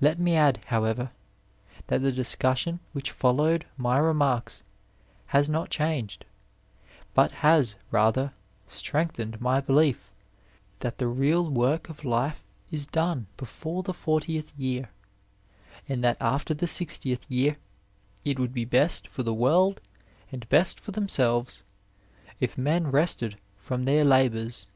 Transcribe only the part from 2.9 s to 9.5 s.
which followed my remarks has not changed, but has rather strengthened